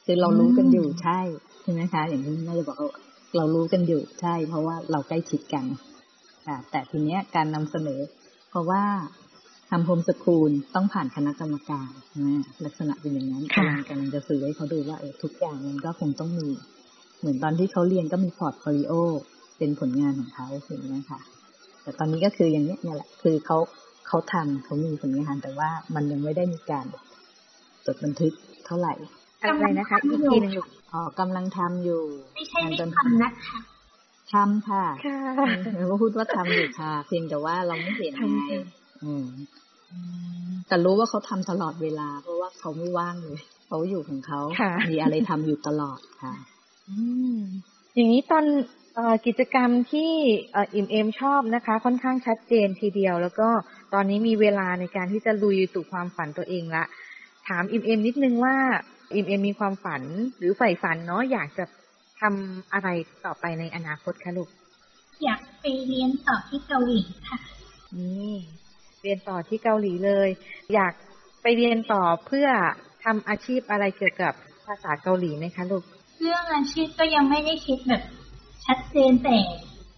[0.06, 1.20] คือเรารู้กันอยู่ใช่
[1.62, 2.92] ใช่ไหมคะ อย่างที่คุณแม่จะบอกว่า
[3.38, 5.66] เรารู้กันอยู่ใช่ เพราะว่าเราใกล้ชิดกัน
[6.48, 8.00] ค่ะแต่ทีเนี้ยการนำเสนอ
[8.50, 8.84] เพราะว่า
[9.70, 11.90] ทำ homeschool ต้องผ่านคณะกรรมการ
[12.22, 16.48] นะลักษณะเป็นอย่างนั้นค่ะกำลังกำลังจะสื่อให้เขาดูว่าเออทุกอย่างมันก็คงต้องมี
[17.20, 18.94] เหมือนตอนที่เขาเรียนก็มี portfolio
[19.58, 21.20] เป็นผลงานของเขาอย่างนี้ยค่ะ
[21.82, 23.58] แต่ตอนนี้ก็คืออย่างเนี้ยเนี่ยแหละ คือเขา
[24.08, 26.86] เขาทำเขามีผลงานแต่ว่ามันยังไม่ได้มีการ
[27.86, 28.34] จดบันทึก
[28.66, 28.94] เท่าไหร่
[29.42, 32.02] อะไรนะคะอีกทีหนึ่งลูกอ๋อกำลังทำอยู่
[32.36, 33.60] ไม่ใช่ไม่งานทำนะคะ
[34.34, 35.18] ทำค่ะค่ะ
[35.78, 39.28] เราก็พูดว่าทำอยู่ค่ะ เพียงแต่ว่าเราไม่เห็นทำไงค่ะ อืม
[40.68, 46.34] แต่รู้ว่าเขาทำตลอดเวลา เพราะว่าเขาไม่ว่างเลยเขาอยู่ของเขาค่ะมีอะไรทำอยู่ตลอดค่ะ
[46.90, 47.02] อื
[47.36, 47.38] ม
[47.96, 48.46] อย่างนี้ตอน
[48.96, 50.12] เอ่อกิจกรรมที่
[50.52, 53.50] เอ่ออิมเอมชอบนะคะ ค่อนข้างชัดเจนทีเดียว แล้วก็
[53.94, 56.84] ตอนนี้มีเวลาในการที่จะลุยสู่ความฝันตัวเองละ
[57.48, 58.56] ถามอิมเอมนิดนึงว่า
[59.16, 60.02] อิมเอมมีความฝัน
[60.38, 61.66] หรือใฝ่ฝันเนาะอยากจะ
[62.22, 62.88] ทำอะไร
[63.26, 64.50] ต่อไปในอนาคตคะลูก
[65.24, 67.38] อยากไปเรียนต่อที่เกาหลีค่ะ
[67.98, 68.36] นี่
[69.04, 70.30] เรียนต่อที่เกาหลีเลย
[70.74, 70.94] อยาก
[71.42, 72.48] ไปเรียนต่อเพื่อ
[73.04, 74.34] ทำอาชีพอะไรเกี่ยวกับ
[74.66, 75.84] ภาษาเกาหลีไหมคะลูก
[76.22, 78.04] เรื่องอาชีพก็ยังไม่ได้คิดแบบ
[78.66, 79.38] ชัดเจนแต่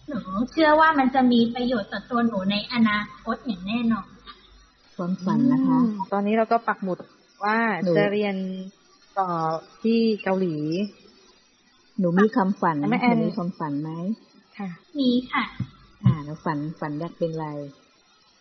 [0.08, 0.20] หนู
[0.52, 4.08] เชื่อว่ามันจะมีประโยชน์ต่อตัวหนูในอนาคตอย่างแน่นอน
[4.96, 6.98] ความฝันนะคะอืมตอนนี้เราก็ปักหมุด
[7.44, 8.36] ว่าหนูจะเรียน
[9.18, 9.30] ต่อ
[9.82, 10.56] ที่เกาหลี
[11.98, 13.90] หนูมีความฝันแม่แอนหนูมีความฝันไหม
[14.58, 15.44] ค่ะ มีค่ะ
[16.04, 17.48] อ่าแล้วฝันฝันอยากเป็นอะไร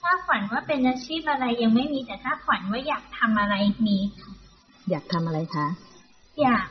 [0.01, 3.55] ถ้าฝันว่าเป็นอาชีพอะไรยังไม่มีแต่ถ้าฝันว่าอยากทำอะไร
[3.87, 4.31] มีค่ะ
[4.89, 5.67] อยากทำอะไรคะ
[6.41, 6.65] อยาก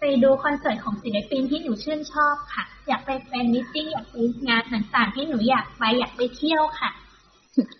[0.00, 4.16] ไปดูคอนเสิร์ตของศิลปินที่หนูชื่นชอบค่ะ อยากไปแฟนมิตติ้งอยากไป
[4.48, 6.90] งานต่างๆ ที่หนูอยากไปอยากไปเที่ยวค่ะ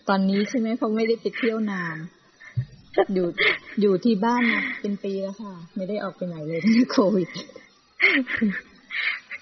[0.09, 1.97] ตอนนี้ใช่ไหมเพราะไม่ได้ไปเที่ยวนาน
[3.13, 3.27] อยู่
[3.81, 7.27] อยู่ที่บ้านมาเป็นปีแล้วค่ะ ไม่ได้ออกไปไหนเลยตั้งแต่โควิด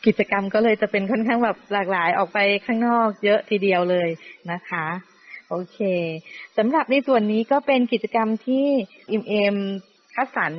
[0.06, 4.10] กิจกรรมก็เลยจะเป็นค่อนข้างแบบหลากหลายออกไปข้างนอกเยอะทีเดียวเลย
[4.52, 4.86] นะคะ
[5.50, 5.80] โอเค
[6.58, 8.68] สำหรับในส่วนนี้ก็เป็นกิจกรรมที่
[9.12, 9.56] อิมเอม
[10.16, 10.54] คัดสรร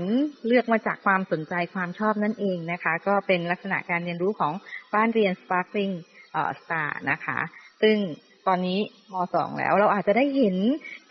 [0.46, 4.52] เลือกมาจากความสนใจความชอบนั่นเองนะคะ ก็เป็นลักษณะการเรียนรู้ของ
[4.94, 5.94] บ้านเรียน Sparkling
[6.32, 7.38] เอ่อ Star นะคะ
[7.82, 7.96] ซึ่ง
[8.46, 8.78] ตอนนี้
[9.12, 10.56] ม .2 แล้วเราอาจจะได้เห็น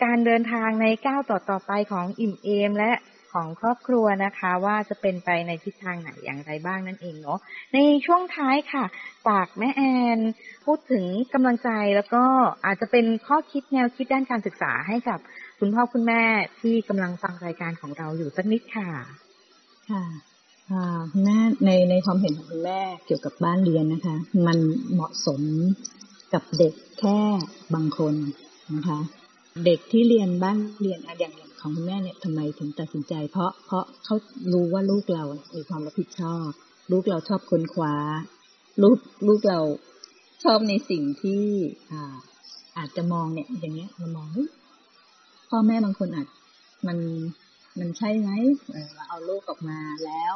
[0.04, 2.92] การเดินทางในก้าวต่อต่อไปของอิมเอม และ
[3.36, 7.40] ของครอบครัวนะคะ ว่าจะเป็นไปในทิศทางไหนอย่างไรบ้างนั่นเองเนาะ
[7.74, 8.86] ในช่วงท้ายค่ะ
[9.28, 9.82] ฝากแม่แอ
[10.18, 10.20] น
[10.66, 12.24] พูดถึงกำลังใจแล้วก็
[12.66, 15.20] อาจจะเป็นข้อคิดแนวคิดด้านการศึกษาให้กับ
[15.60, 16.22] คุณพ่อคุณแม่
[16.60, 18.90] ที่กำลังฟังรายการของเราอยู่สักนิดค่ะ
[19.90, 20.04] ค่ะ
[21.12, 24.16] คุณแม่ในในความเห็นของคุณแม่เกี่ยวกับบ้านเรียนนะคะ
[24.48, 24.58] มัน
[24.94, 25.42] เหมาะสม
[26.34, 27.20] กับเด็กแค่
[27.74, 28.14] บางคน
[28.76, 29.00] นะคะ
[29.66, 34.16] เด็กที่เรียนบ้านเรียนอะอย่างอย่าง ของคุณแม่เนี่ยทำไมถึงตัดสินใจ เพราะเพราะเขา
[34.54, 35.24] รู้ว่าลูกเรา
[35.56, 36.48] มีความรับผิดชอบ
[36.92, 37.96] ลูกเราชอบค้นคว้า
[38.84, 38.98] ลูก
[39.28, 39.60] ลูกเรา
[40.44, 41.44] ชอบในสิ่งที่
[41.92, 42.16] อ่า
[42.78, 44.28] อาจจะมองเนี่ย อย่างเงี้ยเรามอง
[45.50, 46.28] พ่อแม่บางคนอาจ
[46.88, 46.98] มัน
[47.80, 48.30] มันใช่ไหม
[48.96, 50.34] เราเอาลูกออกมาแล้ว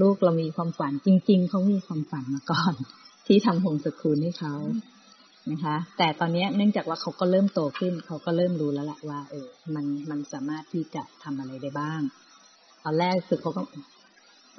[0.00, 2.74] ลูกเรามีความฝันจริง ๆเขามีความฝันมาก่อน
[3.26, 4.54] ที่ทำโฮมสคูลให้เขา
[5.50, 12.00] นะคะ แต่ตอนนี้เนื่องจากว่าเขาก็เริ่มโตขึ้น เขาก็เริ่มรู้แล้วแหละว่า เออ มันมันสามารถที่จะทำอะไรได้บ้าง
[12.84, 13.62] ตอนแรกคือเขาก็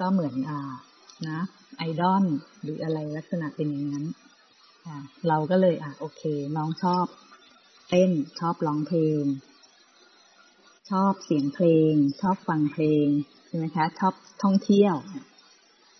[0.00, 0.72] ก็เหมือนอ่า
[1.28, 1.40] นะ
[1.78, 2.24] ไอดอล
[2.62, 4.06] หรืออะไรลักษณะเป็นอย่างนั้น
[4.86, 4.96] อ่า
[5.28, 6.22] เราก็เลยอะโอเค
[6.56, 7.06] น้องชอบ
[7.88, 9.24] เต้นชอบร้องเพลง
[10.90, 13.06] ชอบเสียงเพลง ชอบฟังเพลง
[13.46, 14.94] ใช่ไหมคะ ชอบท่องเที่ยว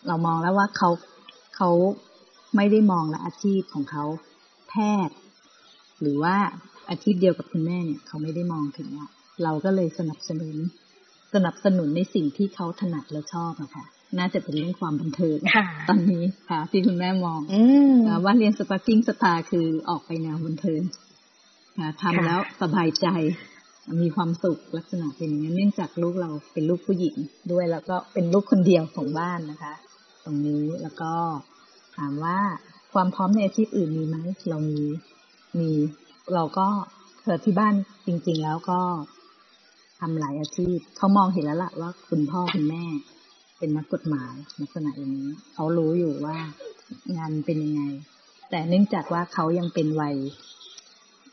[0.06, 0.90] เรามองแล้วว่าเขา
[1.56, 1.70] เขา
[2.56, 4.04] ไม่ได้มองละอาชีพของเขา
[4.68, 4.74] แพ
[5.06, 5.16] ทย์
[6.00, 6.36] หรือว่า
[6.90, 9.10] อาชีพเดียวกับคุณแม่เนี่ยเขาไม่ได้มองถึงอะ
[9.44, 10.56] เราก็เลยสนับสนุน
[11.34, 13.84] สนับสนุนในสิ่งที่เขาถนัดและชอบอะค่ะ
[14.18, 20.80] น่าจะเป็นเรื่องความบันเทิงค่ะตอนนี้ค่ะ ที่คุณแม่มองอืมอ่าว่าเรียน Sparkling Star คือออกไปแนวบันเทิง
[21.78, 23.06] ค่ะทำค่ะแล้วสบายใจ
[24.02, 27.14] มีความสุขลักษณะเป็นอย่างนั้นเนื่องจากลูกเราเป็นลูกผู้หญิง
[27.52, 29.74] ด้วย แล้วก็เป็นลูกคนเดียวของบ้านนะคะ
[30.24, 31.12] ตรงนี้แล้วก็
[31.96, 32.38] ถามว่า
[32.92, 34.16] ความพร้อมในอาชีพอื่นมีไหม
[34.48, 34.80] เรามี
[35.58, 35.70] มี
[36.34, 36.66] เราก็
[37.24, 37.74] เกิดที่บ้าน
[38.06, 38.80] จริง ๆ แล้วก็
[40.00, 42.84] ทำหลายอาชีพเขามองเห็นแล้วล่ะว่าคุณพ่อคุณแม่
[43.58, 46.36] เป็นนักกฎหมายลักษณะอย่างนี้เขารู้อยู่ว่า
[47.16, 47.82] งานเป็นยังไง
[48.50, 50.16] แต่เนื่องจากว่าเขายังเป็นวัย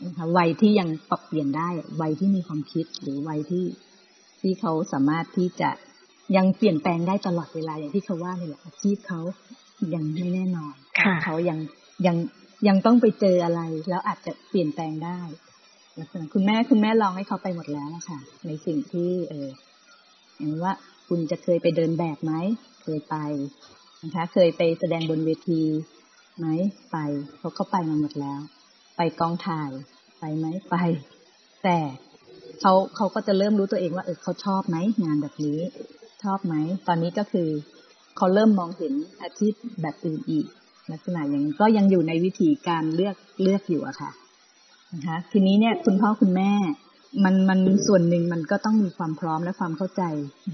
[0.05, 1.69] นะคะวัยที่ยังปรับเปลี่ยนได้
[2.01, 3.65] วัยที่มีความคิดหรือวัยที่
[4.41, 5.69] ที่เขาสามารถที่จะ
[6.35, 9.21] ยังเปลี่ยนแปลงได้ตลอดเวลาอย่างที่เขาว่าเลยแหละอาชีพเขา
[9.93, 11.59] ยังไม่แน่นอนค่ะเขายัง
[12.07, 12.17] ยัง
[12.67, 15.19] ยังต้องไปเจออะไร แล้วอาจจะเปลี่ยนแปลงได้
[15.99, 19.49] ลักษณะคุณแม่คุณแม่ลองให้เขาไปหมดแล้วอะค่ะ ในสิ่งที่ เออ
[20.37, 20.73] อย่างว่า
[21.07, 22.33] คุณจะเคยไปเดินแบบไหม
[22.83, 23.15] เคยไป
[24.03, 25.61] นะคะ เคยไปแสดงบนเวที
[26.39, 26.47] ไหม
[26.91, 26.97] ไป
[27.39, 28.39] เขาก็ไปมาหมดแล้ว
[28.97, 29.71] ไปกองถ่าย
[30.19, 30.75] ไปไหมไป
[31.63, 31.77] แต่
[32.61, 35.59] เขาเขาก็จะเริ่มรู้ตัวเองว่าเออเขาชอบไหมงานแบบนี้
[36.23, 36.55] ชอบไหม
[36.87, 37.49] ตอนนี้ก็คือ
[38.17, 40.45] เขาเริ่มมองเห็นอาชีพแบบอื่นอีก
[40.91, 44.11] ลักษณะอย่างนี้ก็ยังอยู่ในวิธีการเลือกเลือกอยู่อะค่ะ
[44.93, 46.51] นะคะทีนี้เนี่ยคุณพ่อคุณแม่
[47.23, 50.03] มันมันส่วนหนึ่งมันก็ต้องมีความพร้อมและความเข้าใจ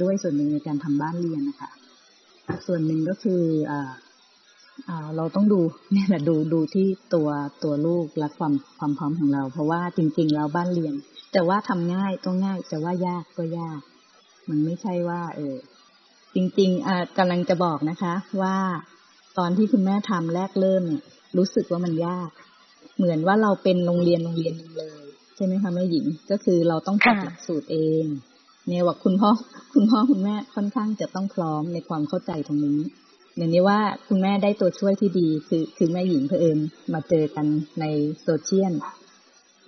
[0.02, 1.72] ด้วยส่วนหนึ่งในการทำบ้านเรียนนะคะ
[2.68, 3.92] ส่วนหนึ่งก็คืออ่า
[5.18, 5.60] เราต้องดู
[5.92, 7.30] เนี่ยแหละดูดูที่ตัว
[7.64, 10.94] ตัวลูกและความความพร้อมของเรา เพราะว่าจริงๆแล้วบ้านเรียน
[11.36, 13.80] จะว่าทำง่ายก็ง่ายจะว่ายากก็ยาก
[14.50, 15.56] มันไม่ใช่ว่า เออ
[16.36, 18.58] จริงๆอ่ากำลังจะบอกนะคะ ว่า
[19.38, 21.04] ตอนที่คุณแม่ทำแรกเริ่มเนี่ย
[21.38, 22.30] รู้สึกว่ามันยาก
[22.98, 25.04] เหมือนว่าเราเป็นโรงเรียนโรงเรียนเลย
[25.36, 28.06] ใช่ไหมคะแม่หญิงก็คือเราต้องจัดหลักสูตรเอง
[28.68, 29.30] เนี่ยว่าคุณพ่อ
[29.74, 32.80] คุณพ่อคุณแม่ค่อนข้างจะต้องพร้อมในความเข้าใจตรงนี้
[33.38, 36.60] อย่างนี้ว่าคุณแม่ได้ตัวช่วยที่ดี คือคือแม่หญิงเผอิญ
[36.94, 37.46] มาเจอกัน
[37.80, 37.86] ใน
[38.22, 38.74] โซเชียล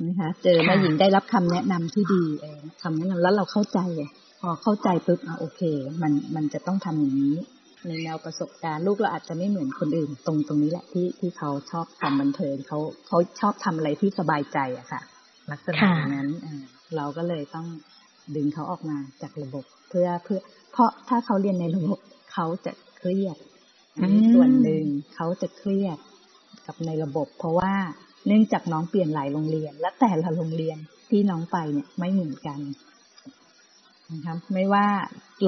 [0.08, 3.80] นะคะเจอแม่หญิงได้รับคำแนะนำที่ดีเองคำแนะนำแล้วเราเข้าใจ
[4.46, 5.62] พอเข้าใจปุ๊บอะโอเค
[6.02, 7.36] มันมันจะต้องทำอย่างนี้
[7.88, 15.02] ในแนวประสบการณ์ลูกเราอาจจะไม่เหมือนคนอื่น ตรงตรงนี้แหละที่ที่เขาชอบความบันเทิงเขาเขาชอบทำอะไรที่สบายใจอะค่ะ
[15.52, 16.30] ลักษณะอย่างนั้น
[16.96, 17.68] เราก็เลยต้อง
[18.36, 20.40] ดึงเขาออกมาจากระบบ เพื่อเพื่อ
[20.72, 22.00] เพราะถ้าเขาเรียนในระบบ
[22.34, 23.38] เขาจะเครียด
[24.34, 24.84] ส่วนหนึ่ง
[25.16, 25.98] เขาจะเครียด
[26.66, 27.74] กับในระบบ เพราะว่า
[28.28, 30.78] เนื่องจากน้องเปลี่ยนหลายโรงเรียน และแต่ละโรงเรียน
[31.10, 32.60] ที่น้องไปเนี่ยไม่เหมือนกัน
[34.14, 34.86] นะครับ ไม่ว่า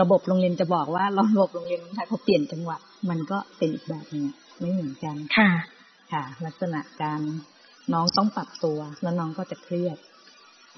[0.02, 4.26] ระบบโรงเรียนจะบอกว่าระบบโรงเรียนถ้าเขาเปลี่ยนจังหวัดมันก็เป็นอีกแบบนึง
[4.60, 5.52] ไม่เหมือนกันค่ะ
[6.12, 7.22] ค่ะ ลักษณะการ
[7.94, 9.98] น้องต้องปรับตัว แล้วน้องก็จะเครียด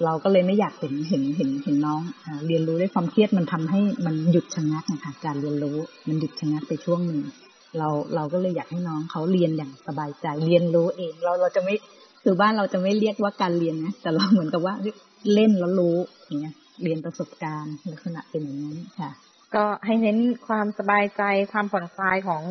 [0.04, 5.76] เราก็เลยไม่อยากเห็นเห็นเห็นเห็นน้องอเรียนรู้ด้วยความเครียดมันทำให้มันหยุดชะงักนะคะการเรียนรู้
[6.08, 7.20] มันหยุดชะงักไปช่วงหนึ่ง
[7.78, 11.74] เราเราก็เลยอยากให้น้องเขาเรียนอย่างสบายใจเรียนรู้เอง เราเราจะไม่
[12.22, 14.74] คือบ้านเราจะไม่เรียกว่าการเรียนนะแต่เราเหมือนกับว่า
[15.34, 15.96] เล่นแล้วรู้
[16.26, 19.10] อย่างเงี้ย เรียนประสบการณ์ลักษณะเป็นอย่างนั้นค่ะ
[19.54, 22.42] ก็ให้เน้นความสบายใจความผ่อนคลายของ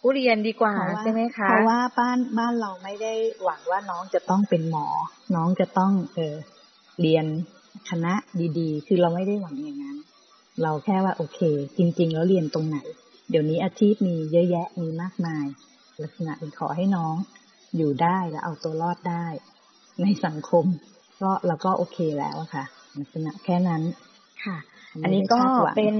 [0.00, 3.14] ผู้เรียนดีกว่าใช่ไหมคะเพราะว่าบ้านบ้านเราไม่ได้
[3.44, 4.86] หวังว่าน้องจะต้องเป็นหมอ
[5.34, 6.34] น้องจะต้องเออ
[7.00, 7.26] เรียน
[7.90, 8.12] คณะ
[8.58, 9.96] ดีๆ คือเราไม่ได้หวังอย่างนั้น
[10.62, 11.40] เราแค่ว่าโอเค
[11.78, 12.78] จริง ๆ แล้วเรียนตรงไหน
[13.30, 15.46] เดี๋ยวนี้อาชีพมีเยอะแยะมีมากมาย
[16.02, 17.14] ลักษณะเป็นขอให้น้อง
[17.76, 19.26] อยู่ได้และเอาตัวรอดได้
[20.02, 20.64] ในสังคม
[21.22, 22.64] ก็เราก็โอเคแล้วค่ะ
[23.00, 23.82] ลักษณะแค่นั้น
[24.44, 24.56] ค่ะ
[25.02, 25.40] อันนี้ก็
[25.76, 25.94] เป็น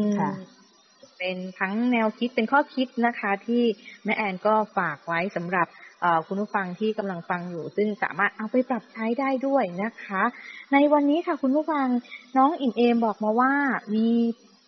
[1.19, 3.63] เป็นทั้งแนวคิดเป็นข้อคิดนะคะ ที่
[4.05, 5.67] แม่แอนก็ฝากไว้สำหรับ
[6.27, 10.23] คุณผู้ฟังที่กำลังฟังอยู่ ซึ่งสามารถเอาไปปรับใช้ได้ด้วยนะคะ
[10.73, 11.87] ในวันนี้ค่ะคุณผู้ฟัง
[12.37, 13.53] น้องอิ่มเอมบอกมาว่า
[13.95, 14.09] มี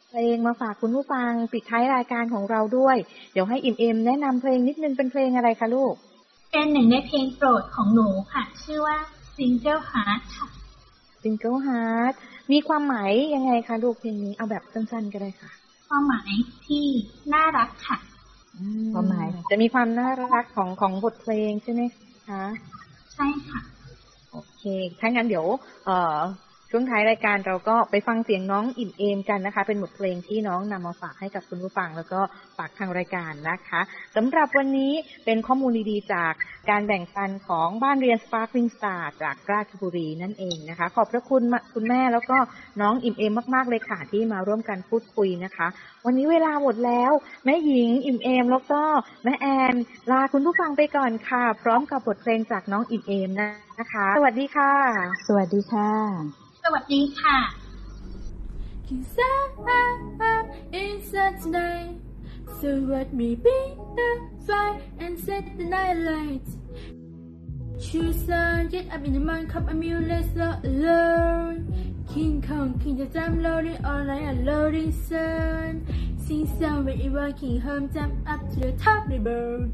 [0.08, 2.96] เพลงมาฝากคุณผู้ฟังปิดท้ายรายการของเราด้วย
[3.32, 5.94] เดี๋ยวให้อิ่มเอมแนะนำเพลงนิดนึงเป็นเพลงอะไรคะลูก
[6.52, 8.96] เป็นหนึ่งในเพลงโปรดของหนูค่ะ ชื่อว่า
[9.36, 10.46] Single Heart ค่ะ
[11.22, 12.14] Single Heart
[12.52, 15.50] มีความหมายยังไงคะลูกเพลงนี้เอาแบบสั้นๆก็ได้ค่ะ
[15.88, 16.32] ความหมาย
[16.66, 16.84] ที่
[17.34, 17.98] น่ารักค่ะ
[18.92, 21.82] ความหมายจะมีความน่ารักของของบทเพลงใช่ไหม
[22.28, 22.42] คะ
[23.14, 23.60] ใช่ค่ะ
[24.30, 24.62] โอเค
[25.00, 25.46] ถ้างั้นเดี๋ยว
[25.84, 26.18] เอ่อ
[26.72, 32.20] ช่วงท้ายรายการเราก็ไปฟังเสียงน้องอิ่มเอมกันนะคะ เป็นบทเพลงที่น้องนำมาฝากให้กับคุณผู้ฟังแล้วก็
[32.56, 33.80] ฝากทางรายการนะคะ
[34.16, 34.92] สำหรับวันนี้
[35.24, 36.32] เป็นข้อมูลดีๆจาก
[36.70, 41.42] การแบ่งปันของบ้านเรียน Sparkling Star จากราชบุรีนั่นเองนะคะ ขอบพระคุณ
[41.74, 42.38] คุณแม่แล้วก็
[42.80, 45.66] น้องอิ่มเอมมากๆเลยค่ะที่มาร่วมกันพูดคุยนะคะ
[46.04, 47.12] วันนี้เวลาหมดแล้ว
[47.44, 48.82] แม่หญิงอิ่มเอมแล้วก็
[49.24, 49.74] แม่แอน
[50.10, 54.72] ลาคุณผู้ฟังไปก่อนค่ะ พร้อมกับบทเพลงจากน้องอิ่มเอมนะคะ สวัสดีค่ะ
[55.28, 57.39] สวัสดีค่ะ สวัสดีค่ะ
[62.61, 63.59] So let me be
[63.97, 64.09] the
[64.47, 66.47] fire and set the night light.
[67.79, 71.57] Choose on, get up in the morning, cup of meal, let's not alone.
[72.13, 75.85] King Kong, King the time loading all night, a loading sun.
[76.30, 79.72] Sing song with everyone king home, jump up to the top of the bird.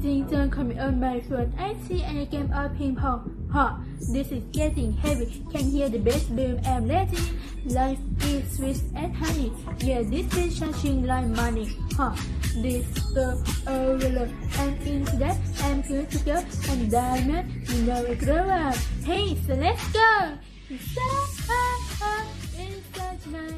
[0.00, 3.28] Ding dong call me on my phone, I see any game of ping pong.
[3.52, 3.76] Huh,
[4.10, 7.20] this is getting heavy, can hear the bass boom, I'm letting.
[7.66, 11.76] Life is sweet and honey, yeah, this is shining like money.
[11.94, 12.16] Huh,
[12.56, 13.36] this girl,
[13.66, 14.32] overload.
[14.56, 18.74] and into that, I'm going to go, and diamond, you know we grow up.
[19.04, 20.38] Hey, so let's go!
[20.70, 22.24] It's such, uh, uh,
[22.56, 23.52] it's such nice.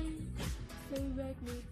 [0.91, 1.72] So right